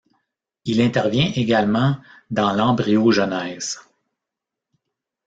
[0.65, 1.97] Il intervient également
[2.31, 3.77] dans l'embryogenèse.